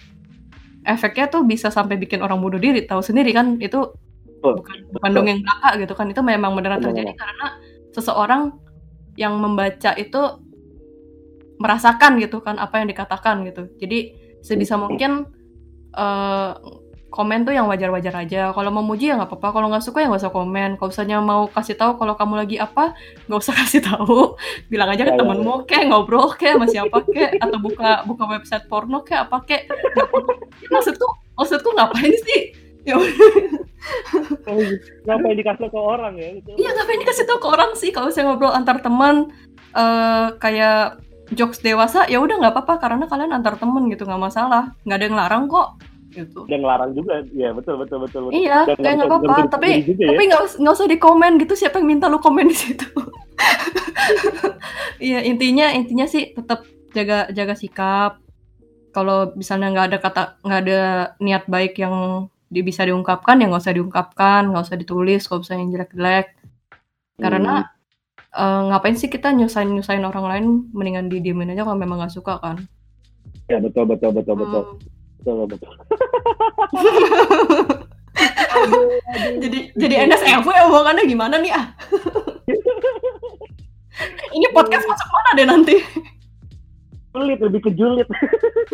[0.85, 3.57] efeknya tuh bisa sampai bikin orang bunuh diri tahu sendiri kan?
[3.59, 3.97] Itu
[4.39, 6.07] bukan bukan dongeng belaka gitu kan?
[6.13, 7.47] Itu memang beneran terjadi karena
[7.91, 8.53] seseorang
[9.17, 10.21] yang membaca itu
[11.55, 13.71] merasakan gitu kan apa yang dikatakan gitu.
[13.79, 15.25] Jadi sebisa mungkin
[15.95, 16.53] uh,
[17.09, 18.51] komen tuh yang wajar-wajar aja.
[18.51, 19.47] Kalau memuji ya nggak apa-apa.
[19.55, 20.69] Kalau nggak suka ya nggak usah komen.
[20.75, 22.91] Kalau misalnya mau kasih tahu kalau kamu lagi apa
[23.29, 24.35] nggak usah kasih tahu.
[24.67, 28.23] Bilang aja ke ya, ya, temenmu kayak ngobrol kayak masih apa kayak atau buka buka
[28.27, 29.63] website porno kayak apa kayak
[30.73, 31.07] maksudku
[31.39, 32.41] maksudku ngapain sih?
[32.85, 33.01] Ya
[35.05, 36.29] ngapain dikasih ke orang ya?
[36.37, 36.51] Gitu.
[36.57, 37.89] iya ngapain dikasih tahu ke orang sih?
[37.95, 39.31] Kalau saya ngobrol antar teman
[39.73, 40.99] uh, kayak
[41.33, 42.75] jokes dewasa ya udah nggak apa-apa.
[42.81, 44.75] Karena kalian antar temen gitu nggak masalah.
[44.83, 46.47] Nggak ada yang larang kok gitu.
[46.47, 48.19] Yang larang juga, ya betul betul betul.
[48.27, 48.39] betul.
[48.39, 49.35] Iya, kayak nggak apa-apa.
[49.51, 50.07] Tapi ya?
[50.09, 51.53] tapi nggak nggak usah di komen gitu.
[51.59, 52.87] Siapa yang minta lu komen di situ?
[54.95, 56.63] Iya intinya intinya sih tetap
[56.95, 58.21] jaga jaga sikap.
[58.95, 60.81] Kalau misalnya nggak ada kata nggak ada
[61.19, 65.27] niat baik yang di, bisa diungkapkan ya nggak usah diungkapkan, nggak usah ditulis.
[65.27, 66.27] Kalau misalnya yang jelek-jelek,
[67.19, 67.75] karena hmm
[68.35, 70.45] uh, ngapain sih kita nyusahin nyusahin orang lain
[70.75, 72.59] mendingan didiemin aja kalau memang nggak suka kan
[73.47, 74.63] ya betul betul betul betul
[75.25, 75.73] betul betul
[79.41, 81.73] jadi jadi NSFW omongannya gimana nih ah
[84.35, 85.75] ini podcast masuk mana deh nanti?
[87.15, 88.07] Julid, lebih ke julid.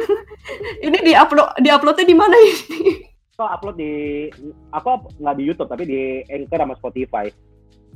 [0.86, 3.06] ini di upload di uploadnya di mana ini?
[3.38, 3.94] Oh, upload di
[4.74, 7.30] apa nggak di YouTube tapi di Anchor sama Spotify.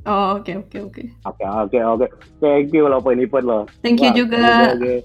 [0.06, 0.94] Oh oke okay, oke okay, oke.
[0.94, 1.06] Okay.
[1.26, 2.08] Oke oke oke.
[2.38, 3.64] Thank you loh poin pun loh.
[3.82, 4.46] Thank you Wah, juga.
[4.78, 5.02] Okay,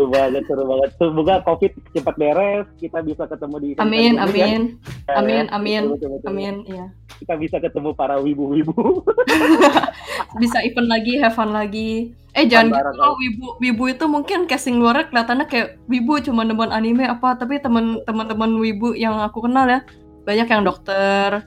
[0.00, 0.90] Seru banget, seru banget.
[0.96, 4.80] Semoga COVID cepat beres, kita bisa ketemu di Amin, amin.
[5.04, 5.20] Ya.
[5.20, 5.92] Amin, amin.
[5.92, 6.28] Betul, betul, betul.
[6.32, 6.86] Amin, iya.
[7.20, 9.04] Kita bisa ketemu para wibu-wibu.
[10.40, 12.16] bisa event lagi, have fun lagi.
[12.32, 16.72] Eh jangan gitu loh, wibu wibu itu mungkin casing luarnya kelihatannya kayak wibu cuma nonton
[16.72, 19.84] anime apa, tapi teman teman-teman wibu yang aku kenal ya
[20.24, 21.44] banyak yang dokter,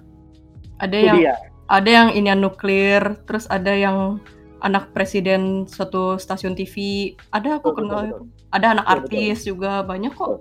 [0.77, 1.33] ada yang dia.
[1.73, 4.21] ada yang ini nuklir, terus ada yang
[4.61, 6.75] anak presiden suatu stasiun TV,
[7.31, 8.42] ada aku betul, kenal betul, betul.
[8.53, 9.49] Ada anak betul, artis betul.
[9.57, 10.31] juga banyak kok.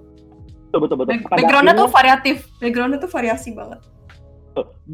[0.68, 1.10] Betul betul betul.
[1.16, 3.80] Back backgroundnya tuh variatif, backgroundnya tuh variasi banget.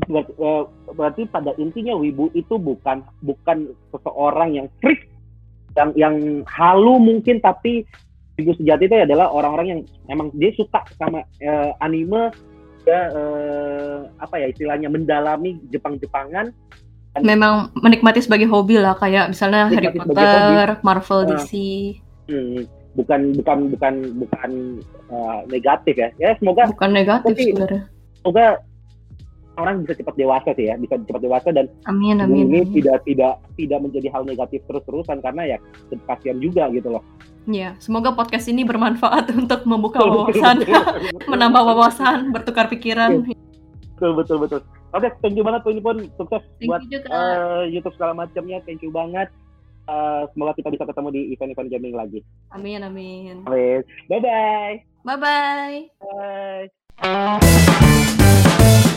[0.06, 0.64] Berarti, eh,
[0.94, 5.10] berarti pada intinya Wibu itu bukan bukan seseorang yang freak
[5.74, 6.16] yang yang
[6.46, 7.82] halu mungkin tapi
[8.38, 12.30] Wibu sejati itu adalah orang-orang yang memang dia suka sama uh, anime
[12.86, 16.54] ya uh, apa ya istilahnya mendalami Jepang-Jepangan
[17.22, 21.52] memang menikmati sebagai hobi lah kayak misalnya Harry Potter, Marvel, uh, DC.
[22.28, 22.62] Hmm,
[22.98, 23.94] bukan bukan bukan
[24.26, 24.50] bukan
[25.14, 26.10] uh, negatif ya.
[26.18, 27.82] Ya semoga bukan negatif sebenarnya.
[28.18, 28.46] Semoga
[29.58, 32.74] orang bisa cepat dewasa sih ya, bisa cepat dewasa dan amin, amin, ini amin.
[32.78, 35.58] tidak tidak tidak menjadi hal negatif terus-terusan karena ya
[36.06, 37.02] kasihan juga gitu loh.
[37.48, 40.62] Ya, semoga podcast ini bermanfaat untuk membuka wawasan,
[41.32, 43.24] menambah wawasan, bertukar pikiran.
[43.98, 44.60] Betul betul betul.
[44.94, 46.80] Oke, okay, thank you banget ini pun sukses thank buat
[47.12, 48.62] uh, YouTube segala macamnya.
[48.64, 49.28] Thank you banget.
[49.88, 52.20] Eh, semoga kita bisa ketemu di event-event gaming lagi.
[52.52, 53.48] Amin, amin.
[53.48, 53.80] Amin.
[54.12, 54.84] Bye-bye.
[55.08, 55.88] Bye-bye.
[55.96, 56.04] Bye.
[56.04, 56.68] -bye.
[57.00, 57.40] Bye.
[58.20, 58.94] Bye.